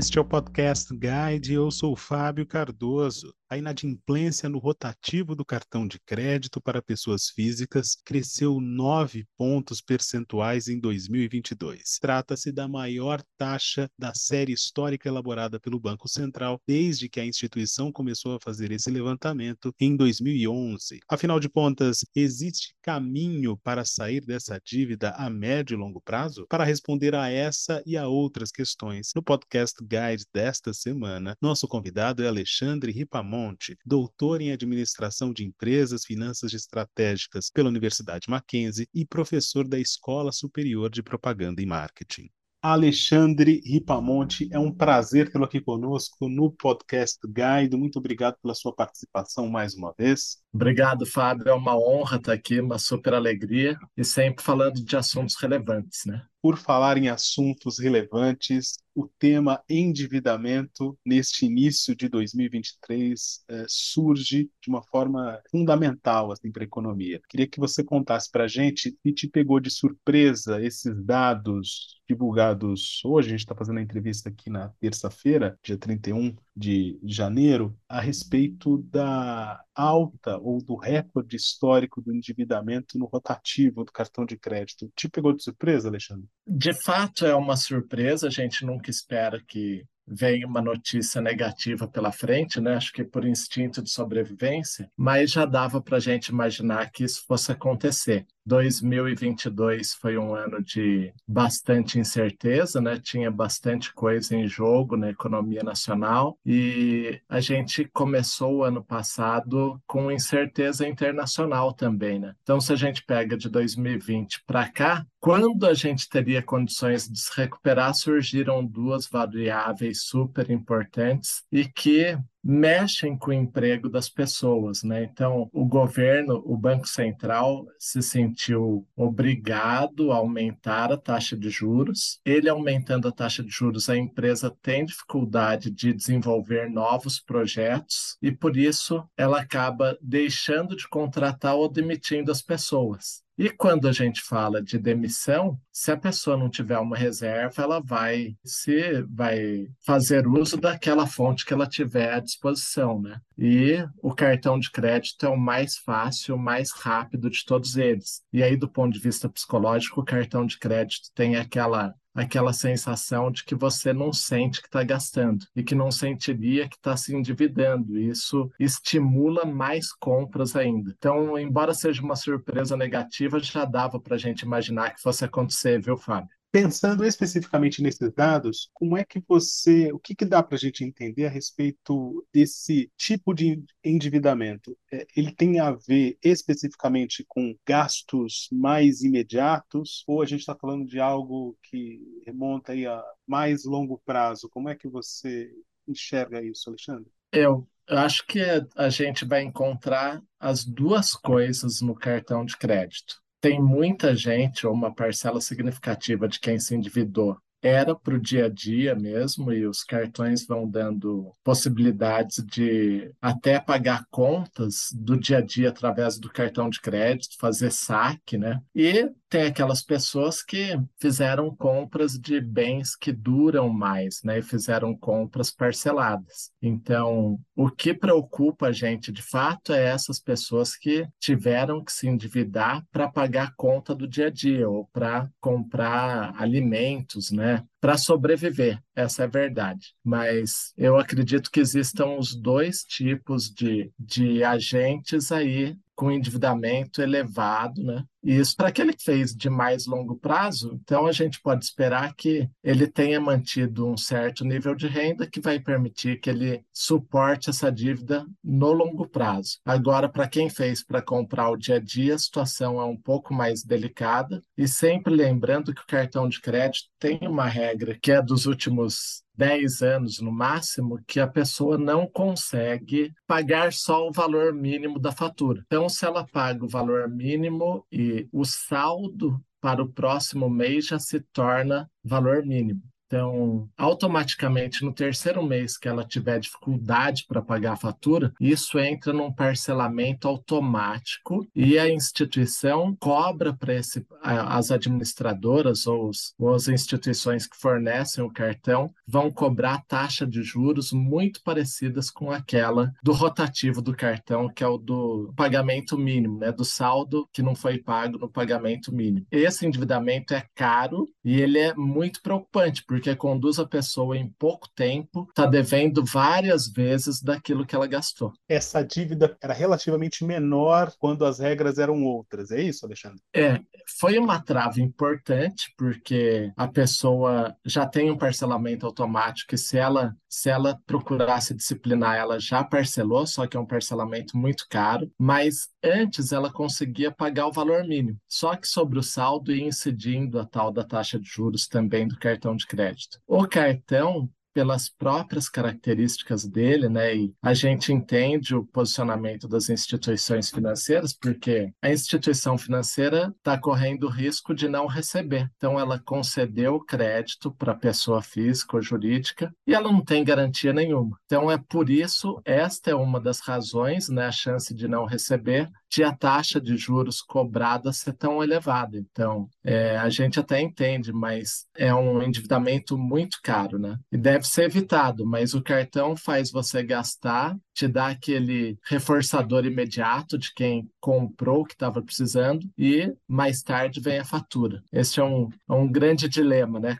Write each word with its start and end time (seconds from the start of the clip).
Este 0.00 0.16
é 0.16 0.20
o 0.22 0.24
Podcast 0.24 0.94
Guide. 0.96 1.52
Eu 1.52 1.70
sou 1.70 1.92
o 1.92 1.96
Fábio 1.96 2.46
Cardoso. 2.46 3.34
A 3.52 3.58
inadimplência 3.58 4.48
no 4.48 4.58
rotativo 4.58 5.34
do 5.34 5.44
cartão 5.44 5.84
de 5.84 5.98
crédito 5.98 6.60
para 6.60 6.80
pessoas 6.80 7.30
físicas 7.30 7.96
cresceu 8.04 8.60
9 8.60 9.26
pontos 9.36 9.80
percentuais 9.80 10.68
em 10.68 10.78
2022. 10.78 11.98
Trata-se 12.00 12.52
da 12.52 12.68
maior 12.68 13.20
taxa 13.36 13.90
da 13.98 14.14
série 14.14 14.52
histórica 14.52 15.08
elaborada 15.08 15.58
pelo 15.58 15.80
Banco 15.80 16.08
Central 16.08 16.62
desde 16.64 17.08
que 17.08 17.18
a 17.18 17.26
instituição 17.26 17.90
começou 17.90 18.36
a 18.36 18.40
fazer 18.40 18.70
esse 18.70 18.88
levantamento 18.88 19.74
em 19.80 19.96
2011. 19.96 21.00
Afinal 21.08 21.40
de 21.40 21.48
contas, 21.48 22.04
existe 22.14 22.72
caminho 22.80 23.56
para 23.64 23.84
sair 23.84 24.24
dessa 24.24 24.60
dívida 24.64 25.10
a 25.16 25.28
médio 25.28 25.74
e 25.74 25.76
longo 25.76 26.00
prazo? 26.00 26.46
Para 26.48 26.62
responder 26.62 27.16
a 27.16 27.28
essa 27.28 27.82
e 27.84 27.96
a 27.96 28.06
outras 28.06 28.52
questões, 28.52 29.10
no 29.12 29.24
podcast 29.24 29.76
Guide 29.82 30.24
desta 30.32 30.72
semana, 30.72 31.36
nosso 31.42 31.66
convidado 31.66 32.22
é 32.22 32.28
Alexandre 32.28 32.92
Ripamon 32.92 33.39
Doutor 33.84 34.40
em 34.40 34.52
Administração 34.52 35.32
de 35.32 35.44
Empresas, 35.44 36.04
Finanças 36.04 36.52
Estratégicas 36.52 37.50
pela 37.50 37.68
Universidade 37.68 38.28
Mackenzie 38.28 38.88
e 38.94 39.06
professor 39.06 39.66
da 39.66 39.78
Escola 39.78 40.32
Superior 40.32 40.90
de 40.90 41.02
Propaganda 41.02 41.62
e 41.62 41.66
Marketing. 41.66 42.28
Alexandre 42.62 43.62
Ripamonte, 43.64 44.46
é 44.52 44.58
um 44.58 44.70
prazer 44.70 45.32
tê-lo 45.32 45.44
aqui 45.44 45.62
conosco 45.62 46.28
no 46.28 46.52
podcast 46.52 47.18
Guide. 47.26 47.74
Muito 47.74 47.98
obrigado 47.98 48.36
pela 48.42 48.54
sua 48.54 48.74
participação 48.74 49.48
mais 49.48 49.74
uma 49.74 49.94
vez. 49.96 50.36
Obrigado, 50.52 51.06
Fábio. 51.06 51.48
É 51.48 51.54
uma 51.54 51.76
honra 51.78 52.16
estar 52.16 52.32
aqui, 52.32 52.60
uma 52.60 52.78
super 52.78 53.14
alegria 53.14 53.78
e 53.96 54.04
sempre 54.04 54.44
falando 54.44 54.84
de 54.84 54.96
assuntos 54.96 55.36
relevantes, 55.40 56.04
né? 56.04 56.26
Por 56.42 56.56
falar 56.56 56.98
em 56.98 57.08
assuntos 57.08 57.78
relevantes, 57.78 58.78
o 58.94 59.06
tema 59.18 59.62
endividamento 59.68 60.98
neste 61.06 61.46
início 61.46 61.94
de 61.94 62.08
2023 62.08 63.44
eh, 63.48 63.64
surge 63.68 64.50
de 64.60 64.68
uma 64.68 64.82
forma 64.82 65.40
fundamental 65.50 66.32
assim, 66.32 66.50
para 66.50 66.64
a 66.64 66.66
economia. 66.66 67.20
Queria 67.28 67.46
que 67.46 67.60
você 67.60 67.84
contasse 67.84 68.28
para 68.30 68.44
a 68.44 68.48
gente 68.48 68.96
se 69.02 69.12
te 69.12 69.28
pegou 69.28 69.60
de 69.60 69.70
surpresa 69.70 70.60
esses 70.60 71.00
dados 71.04 72.00
divulgados 72.08 73.00
hoje. 73.04 73.28
A 73.28 73.30
gente 73.30 73.40
está 73.40 73.54
fazendo 73.54 73.78
a 73.78 73.82
entrevista 73.82 74.28
aqui 74.30 74.50
na 74.50 74.70
terça-feira, 74.80 75.56
dia 75.62 75.78
31 75.78 76.34
de 76.56 76.98
janeiro, 77.04 77.76
a 77.88 78.00
respeito 78.00 78.78
da 78.78 79.62
alta 79.74 80.38
ou 80.38 80.62
do 80.62 80.76
recorde 80.76 81.36
histórico 81.36 82.02
do 82.02 82.14
endividamento 82.14 82.98
no 82.98 83.06
rotativo 83.06 83.84
do 83.84 83.92
cartão 83.92 84.26
de 84.26 84.36
crédito. 84.36 84.90
Te 84.94 85.08
pegou 85.08 85.32
de 85.32 85.42
surpresa, 85.42 85.88
Alexandre? 85.88 86.26
De 86.46 86.74
fato, 86.74 87.24
é 87.24 87.34
uma 87.34 87.56
surpresa. 87.56 88.26
A 88.26 88.30
gente 88.30 88.64
nunca 88.64 88.90
espera 88.90 89.42
que 89.46 89.84
venha 90.06 90.46
uma 90.46 90.60
notícia 90.60 91.20
negativa 91.20 91.86
pela 91.86 92.12
frente, 92.12 92.60
né? 92.60 92.74
Acho 92.74 92.92
que 92.92 93.04
por 93.04 93.24
instinto 93.24 93.82
de 93.82 93.90
sobrevivência, 93.90 94.90
mas 94.96 95.30
já 95.30 95.44
dava 95.44 95.80
para 95.80 95.96
a 95.96 96.00
gente 96.00 96.28
imaginar 96.28 96.90
que 96.90 97.04
isso 97.04 97.24
fosse 97.26 97.52
acontecer. 97.52 98.26
2022 98.44 99.94
foi 99.94 100.18
um 100.18 100.34
ano 100.34 100.62
de 100.62 101.12
bastante 101.26 101.98
incerteza, 101.98 102.80
né? 102.80 102.98
Tinha 102.98 103.30
bastante 103.30 103.92
coisa 103.94 104.34
em 104.34 104.48
jogo 104.48 104.96
na 104.96 105.10
economia 105.10 105.62
nacional 105.62 106.38
e 106.44 107.20
a 107.28 107.40
gente 107.40 107.84
começou 107.92 108.56
o 108.56 108.64
ano 108.64 108.82
passado 108.82 109.80
com 109.86 110.10
incerteza 110.10 110.88
internacional 110.88 111.72
também, 111.72 112.18
né? 112.18 112.34
Então, 112.42 112.60
se 112.60 112.72
a 112.72 112.76
gente 112.76 113.04
pega 113.04 113.36
de 113.36 113.48
2020 113.48 114.42
para 114.46 114.68
cá, 114.68 115.06
quando 115.20 115.66
a 115.66 115.74
gente 115.74 116.08
teria 116.08 116.42
condições 116.42 117.08
de 117.08 117.20
se 117.20 117.30
recuperar, 117.36 117.94
surgiram 117.94 118.64
duas 118.64 119.06
variáveis 119.06 119.99
super 120.00 120.50
importantes 120.50 121.44
e 121.50 121.64
que 121.64 122.16
mexem 122.42 123.16
com 123.16 123.30
o 123.30 123.34
emprego 123.34 123.88
das 123.88 124.08
pessoas, 124.08 124.82
né? 124.82 125.04
Então, 125.04 125.50
o 125.52 125.64
governo, 125.64 126.42
o 126.46 126.56
Banco 126.56 126.88
Central 126.88 127.66
se 127.78 128.02
sentiu 128.02 128.86
obrigado 128.96 130.10
a 130.10 130.16
aumentar 130.16 130.90
a 130.90 130.96
taxa 130.96 131.36
de 131.36 131.50
juros. 131.50 132.18
Ele 132.24 132.48
aumentando 132.48 133.08
a 133.08 133.12
taxa 133.12 133.42
de 133.42 133.50
juros, 133.50 133.88
a 133.88 133.96
empresa 133.96 134.54
tem 134.62 134.84
dificuldade 134.84 135.70
de 135.70 135.92
desenvolver 135.92 136.70
novos 136.70 137.20
projetos 137.20 138.16
e 138.22 138.32
por 138.32 138.56
isso 138.56 139.04
ela 139.16 139.40
acaba 139.40 139.98
deixando 140.00 140.74
de 140.74 140.88
contratar 140.88 141.54
ou 141.54 141.68
demitindo 141.68 142.32
as 142.32 142.40
pessoas. 142.40 143.22
E 143.40 143.48
quando 143.48 143.88
a 143.88 143.92
gente 143.92 144.20
fala 144.20 144.62
de 144.62 144.78
demissão, 144.78 145.58
se 145.72 145.90
a 145.90 145.96
pessoa 145.96 146.36
não 146.36 146.50
tiver 146.50 146.78
uma 146.78 146.94
reserva, 146.94 147.62
ela 147.62 147.80
vai 147.80 148.36
se 148.44 149.02
vai 149.04 149.66
fazer 149.82 150.26
uso 150.26 150.58
daquela 150.58 151.06
fonte 151.06 151.46
que 151.46 151.54
ela 151.54 151.66
tiver 151.66 152.12
à 152.12 152.20
disposição, 152.20 153.00
né? 153.00 153.18
E 153.38 153.82
o 154.02 154.14
cartão 154.14 154.58
de 154.58 154.70
crédito 154.70 155.24
é 155.24 155.28
o 155.30 155.38
mais 155.38 155.78
fácil, 155.78 156.34
o 156.34 156.38
mais 156.38 156.70
rápido 156.70 157.30
de 157.30 157.42
todos 157.46 157.76
eles. 157.78 158.20
E 158.30 158.42
aí, 158.42 158.58
do 158.58 158.68
ponto 158.68 158.92
de 158.92 159.00
vista 159.00 159.26
psicológico, 159.26 160.02
o 160.02 160.04
cartão 160.04 160.44
de 160.44 160.58
crédito 160.58 161.08
tem 161.14 161.36
aquela 161.36 161.94
aquela 162.14 162.52
sensação 162.52 163.30
de 163.30 163.44
que 163.44 163.54
você 163.54 163.92
não 163.92 164.12
sente 164.12 164.60
que 164.60 164.66
está 164.66 164.82
gastando 164.82 165.46
e 165.54 165.62
que 165.62 165.74
não 165.74 165.90
sentiria 165.90 166.68
que 166.68 166.76
está 166.76 166.96
se 166.96 167.14
endividando. 167.14 167.98
Isso 167.98 168.50
estimula 168.58 169.44
mais 169.44 169.92
compras 169.92 170.56
ainda. 170.56 170.94
Então, 170.96 171.38
embora 171.38 171.74
seja 171.74 172.02
uma 172.02 172.16
surpresa 172.16 172.76
negativa, 172.76 173.38
já 173.38 173.64
dava 173.64 174.00
para 174.00 174.16
a 174.16 174.18
gente 174.18 174.42
imaginar 174.42 174.94
que 174.94 175.00
fosse 175.00 175.24
acontecer, 175.24 175.80
viu, 175.80 175.96
Fábio? 175.96 176.39
Pensando 176.52 177.04
especificamente 177.04 177.80
nesses 177.80 178.12
dados, 178.12 178.68
como 178.74 178.96
é 178.96 179.04
que 179.04 179.22
você, 179.28 179.92
o 179.92 180.00
que, 180.00 180.16
que 180.16 180.24
dá 180.24 180.42
para 180.42 180.56
a 180.56 180.58
gente 180.58 180.82
entender 180.82 181.26
a 181.26 181.30
respeito 181.30 182.26
desse 182.32 182.90
tipo 182.96 183.32
de 183.32 183.62
endividamento? 183.84 184.76
É, 184.92 185.06
ele 185.16 185.32
tem 185.32 185.60
a 185.60 185.70
ver 185.70 186.18
especificamente 186.20 187.24
com 187.28 187.56
gastos 187.64 188.48
mais 188.50 189.02
imediatos 189.02 190.02
ou 190.08 190.22
a 190.22 190.26
gente 190.26 190.40
está 190.40 190.56
falando 190.56 190.84
de 190.84 190.98
algo 190.98 191.56
que 191.62 192.00
remonta 192.26 192.72
aí 192.72 192.84
a 192.84 193.00
mais 193.24 193.64
longo 193.64 194.02
prazo? 194.04 194.48
Como 194.48 194.68
é 194.68 194.74
que 194.74 194.88
você 194.88 195.52
enxerga 195.86 196.42
isso, 196.42 196.68
Alexandre? 196.68 197.12
Eu 197.32 197.64
acho 197.88 198.26
que 198.26 198.40
a 198.74 198.88
gente 198.88 199.24
vai 199.24 199.42
encontrar 199.42 200.20
as 200.38 200.64
duas 200.64 201.12
coisas 201.12 201.80
no 201.80 201.94
cartão 201.94 202.44
de 202.44 202.56
crédito 202.56 203.20
tem 203.40 203.60
muita 203.60 204.14
gente, 204.14 204.66
ou 204.66 204.72
uma 204.72 204.94
parcela 204.94 205.40
significativa 205.40 206.28
de 206.28 206.38
quem 206.38 206.58
se 206.58 206.74
endividou, 206.74 207.36
era 207.62 207.94
para 207.94 208.14
o 208.14 208.20
dia 208.20 208.46
a 208.46 208.48
dia 208.48 208.94
mesmo, 208.94 209.52
e 209.52 209.66
os 209.66 209.84
cartões 209.84 210.46
vão 210.46 210.66
dando 210.68 211.34
possibilidades 211.44 212.42
de 212.44 213.12
até 213.20 213.60
pagar 213.60 214.06
contas 214.10 214.88
do 214.94 215.18
dia 215.18 215.38
a 215.38 215.40
dia 215.42 215.68
através 215.68 216.18
do 216.18 216.30
cartão 216.30 216.70
de 216.70 216.80
crédito, 216.80 217.36
fazer 217.38 217.70
saque, 217.70 218.38
né? 218.38 218.60
E 218.74 219.10
tem 219.30 219.44
aquelas 219.44 219.80
pessoas 219.80 220.42
que 220.42 220.76
fizeram 221.00 221.54
compras 221.54 222.18
de 222.18 222.40
bens 222.40 222.96
que 222.96 223.12
duram 223.12 223.68
mais, 223.68 224.20
né? 224.24 224.40
E 224.40 224.42
fizeram 224.42 224.94
compras 224.94 225.52
parceladas. 225.52 226.50
Então, 226.60 227.38
o 227.54 227.70
que 227.70 227.94
preocupa 227.94 228.66
a 228.66 228.72
gente 228.72 229.12
de 229.12 229.22
fato 229.22 229.72
é 229.72 229.84
essas 229.84 230.18
pessoas 230.18 230.76
que 230.76 231.06
tiveram 231.20 231.84
que 231.84 231.92
se 231.92 232.08
endividar 232.08 232.84
para 232.90 233.08
pagar 233.08 233.48
a 233.48 233.52
conta 233.56 233.94
do 233.94 234.08
dia 234.08 234.26
a 234.26 234.30
dia 234.30 234.68
ou 234.68 234.88
para 234.92 235.30
comprar 235.40 236.34
alimentos, 236.36 237.30
né? 237.30 237.64
Para 237.80 237.96
sobreviver, 237.96 238.82
essa 238.96 239.22
é 239.22 239.24
a 239.26 239.28
verdade. 239.28 239.94
Mas 240.04 240.72
eu 240.76 240.98
acredito 240.98 241.50
que 241.50 241.60
existam 241.60 242.16
os 242.18 242.34
dois 242.34 242.82
tipos 242.82 243.48
de, 243.48 243.92
de 243.96 244.42
agentes 244.42 245.30
aí 245.30 245.78
com 246.00 246.10
endividamento 246.10 247.02
elevado, 247.02 247.84
né? 247.84 248.02
E 248.24 248.34
isso 248.34 248.56
para 248.56 248.68
aquele 248.68 248.94
que 248.94 249.04
fez 249.04 249.34
de 249.34 249.50
mais 249.50 249.84
longo 249.84 250.16
prazo, 250.16 250.78
então 250.82 251.06
a 251.06 251.12
gente 251.12 251.38
pode 251.42 251.62
esperar 251.62 252.14
que 252.14 252.48
ele 252.64 252.86
tenha 252.86 253.20
mantido 253.20 253.86
um 253.86 253.98
certo 253.98 254.42
nível 254.42 254.74
de 254.74 254.86
renda 254.86 255.26
que 255.26 255.42
vai 255.42 255.60
permitir 255.60 256.18
que 256.18 256.30
ele 256.30 256.64
suporte 256.72 257.50
essa 257.50 257.70
dívida 257.70 258.26
no 258.42 258.72
longo 258.72 259.06
prazo. 259.06 259.58
Agora, 259.62 260.08
para 260.08 260.26
quem 260.26 260.48
fez 260.48 260.82
para 260.82 261.02
comprar 261.02 261.50
o 261.50 261.56
dia 261.56 261.76
a 261.76 261.80
dia, 261.80 262.14
a 262.14 262.18
situação 262.18 262.80
é 262.80 262.84
um 262.84 262.96
pouco 262.96 263.34
mais 263.34 263.62
delicada 263.62 264.42
e 264.56 264.66
sempre 264.66 265.14
lembrando 265.14 265.74
que 265.74 265.82
o 265.82 265.86
cartão 265.86 266.26
de 266.30 266.40
crédito 266.40 266.88
tem 266.98 267.18
uma 267.22 267.46
regra 267.46 267.98
que 268.00 268.10
é 268.10 268.22
dos 268.22 268.46
últimos 268.46 269.22
10 269.40 269.80
anos 269.80 270.20
no 270.20 270.30
máximo, 270.30 271.00
que 271.06 271.18
a 271.18 271.26
pessoa 271.26 271.78
não 271.78 272.06
consegue 272.06 273.10
pagar 273.26 273.72
só 273.72 274.06
o 274.06 274.12
valor 274.12 274.52
mínimo 274.52 274.98
da 274.98 275.12
fatura. 275.12 275.62
Então, 275.64 275.88
se 275.88 276.04
ela 276.04 276.26
paga 276.26 276.62
o 276.62 276.68
valor 276.68 277.08
mínimo 277.08 277.82
e 277.90 278.28
o 278.30 278.44
saldo 278.44 279.42
para 279.58 279.82
o 279.82 279.90
próximo 279.90 280.50
mês 280.50 280.88
já 280.88 280.98
se 280.98 281.20
torna 281.32 281.90
valor 282.04 282.44
mínimo. 282.44 282.82
Então, 283.10 283.68
automaticamente, 283.76 284.84
no 284.84 284.92
terceiro 284.92 285.42
mês 285.42 285.76
que 285.76 285.88
ela 285.88 286.04
tiver 286.04 286.38
dificuldade 286.38 287.24
para 287.26 287.42
pagar 287.42 287.72
a 287.72 287.76
fatura, 287.76 288.32
isso 288.40 288.78
entra 288.78 289.12
num 289.12 289.32
parcelamento 289.32 290.28
automático 290.28 291.44
e 291.52 291.76
a 291.76 291.90
instituição 291.90 292.94
cobra 293.00 293.52
para 293.52 293.74
as 294.22 294.70
administradoras 294.70 295.88
ou, 295.88 296.08
os, 296.08 296.34
ou 296.38 296.54
as 296.54 296.68
instituições 296.68 297.48
que 297.48 297.56
fornecem 297.56 298.22
o 298.22 298.30
cartão 298.30 298.94
vão 299.04 299.28
cobrar 299.28 299.82
taxa 299.88 300.24
de 300.24 300.40
juros 300.44 300.92
muito 300.92 301.42
parecidas 301.42 302.10
com 302.10 302.30
aquela 302.30 302.92
do 303.02 303.12
rotativo 303.12 303.82
do 303.82 303.92
cartão, 303.92 304.48
que 304.48 304.62
é 304.62 304.68
o 304.68 304.78
do 304.78 305.32
pagamento 305.36 305.98
mínimo, 305.98 306.38
né, 306.38 306.52
do 306.52 306.64
saldo 306.64 307.28
que 307.32 307.42
não 307.42 307.56
foi 307.56 307.78
pago 307.78 308.18
no 308.18 308.30
pagamento 308.30 308.94
mínimo. 308.94 309.26
Esse 309.32 309.66
endividamento 309.66 310.32
é 310.32 310.44
caro 310.54 311.08
e 311.24 311.40
ele 311.40 311.58
é 311.58 311.74
muito 311.74 312.22
preocupante, 312.22 312.84
porque 312.86 312.99
conduz 313.16 313.58
a 313.58 313.66
pessoa 313.66 314.16
em 314.16 314.28
pouco 314.38 314.68
tempo, 314.74 315.26
está 315.28 315.46
devendo 315.46 316.04
várias 316.04 316.68
vezes 316.68 317.22
daquilo 317.22 317.66
que 317.66 317.74
ela 317.74 317.86
gastou. 317.86 318.32
Essa 318.48 318.82
dívida 318.82 319.36
era 319.42 319.52
relativamente 319.52 320.24
menor 320.24 320.92
quando 320.98 321.24
as 321.24 321.38
regras 321.38 321.78
eram 321.78 322.04
outras, 322.04 322.50
é 322.50 322.60
isso, 322.60 322.84
Alexandre? 322.84 323.20
É, 323.34 323.60
foi 323.98 324.18
uma 324.18 324.40
trava 324.40 324.80
importante, 324.80 325.72
porque 325.76 326.52
a 326.56 326.68
pessoa 326.68 327.54
já 327.64 327.86
tem 327.86 328.10
um 328.10 328.18
parcelamento 328.18 328.86
automático 328.86 329.54
e 329.54 329.58
se 329.58 329.78
ela, 329.78 330.16
se 330.30 330.48
ela 330.48 330.80
procurasse 330.86 331.52
disciplinar, 331.52 332.16
ela 332.16 332.38
já 332.38 332.62
parcelou, 332.62 333.26
só 333.26 333.48
que 333.48 333.56
é 333.56 333.60
um 333.60 333.66
parcelamento 333.66 334.36
muito 334.38 334.66
caro, 334.70 335.10
mas 335.18 335.68
antes 335.82 336.30
ela 336.30 336.52
conseguia 336.52 337.10
pagar 337.10 337.48
o 337.48 337.52
valor 337.52 337.82
mínimo, 337.84 338.16
só 338.28 338.54
que 338.54 338.68
sobre 338.68 338.98
o 338.98 339.02
saldo 339.02 339.52
ia 339.52 339.66
incidindo 339.66 340.38
a 340.38 340.46
tal 340.46 340.70
da 340.70 340.84
taxa 340.84 341.18
de 341.18 341.28
juros 341.28 341.66
também 341.66 342.06
do 342.06 342.16
cartão 342.16 342.54
de 342.54 342.64
crédito. 342.64 343.18
O 343.26 343.46
cartão 343.46 344.30
pelas 344.52 344.88
próprias 344.88 345.48
características 345.48 346.44
dele, 346.46 346.88
né? 346.88 347.16
E 347.16 347.34
a 347.42 347.54
gente 347.54 347.92
entende 347.92 348.54
o 348.54 348.64
posicionamento 348.64 349.48
das 349.48 349.68
instituições 349.68 350.50
financeiras, 350.50 351.12
porque 351.12 351.72
a 351.82 351.90
instituição 351.90 352.58
financeira 352.58 353.32
está 353.38 353.58
correndo 353.58 354.04
o 354.04 354.10
risco 354.10 354.54
de 354.54 354.68
não 354.68 354.86
receber. 354.86 355.50
Então, 355.56 355.78
ela 355.78 355.98
concedeu 355.98 356.80
crédito 356.80 357.50
para 357.52 357.74
pessoa 357.74 358.22
física 358.22 358.76
ou 358.76 358.82
jurídica 358.82 359.52
e 359.66 359.74
ela 359.74 359.90
não 359.90 360.04
tem 360.04 360.24
garantia 360.24 360.72
nenhuma. 360.72 361.16
Então, 361.26 361.50
é 361.50 361.58
por 361.58 361.90
isso, 361.90 362.40
esta 362.44 362.90
é 362.90 362.94
uma 362.94 363.20
das 363.20 363.40
razões, 363.40 364.08
né? 364.08 364.26
A 364.26 364.32
chance 364.32 364.74
de 364.74 364.88
não 364.88 365.04
receber, 365.04 365.68
de 365.90 366.04
a 366.04 366.14
taxa 366.14 366.60
de 366.60 366.76
juros 366.76 367.20
cobrada 367.20 367.92
ser 367.92 368.12
tão 368.12 368.42
elevada. 368.42 368.96
Então, 368.96 369.48
é, 369.64 369.96
a 369.96 370.08
gente 370.08 370.38
até 370.38 370.60
entende, 370.60 371.12
mas 371.12 371.66
é 371.76 371.94
um 371.94 372.22
endividamento 372.22 372.96
muito 372.96 373.38
caro, 373.42 373.78
né? 373.78 373.98
E 374.12 374.16
deve 374.16 374.39
ser 374.46 374.64
evitado, 374.64 375.26
mas 375.26 375.54
o 375.54 375.62
cartão 375.62 376.16
faz 376.16 376.50
você 376.50 376.82
gastar, 376.82 377.56
te 377.74 377.86
dá 377.86 378.08
aquele 378.08 378.78
reforçador 378.84 379.64
imediato 379.64 380.38
de 380.38 380.52
quem 380.54 380.88
comprou 381.00 381.62
o 381.62 381.64
que 381.64 381.74
estava 381.74 382.02
precisando 382.02 382.68
e 382.76 383.12
mais 383.26 383.62
tarde 383.62 384.00
vem 384.00 384.18
a 384.18 384.24
fatura. 384.24 384.82
Esse 384.92 385.20
é 385.20 385.24
um, 385.24 385.48
é 385.68 385.72
um 385.72 385.90
grande 385.90 386.28
dilema, 386.28 386.78
né? 386.78 386.98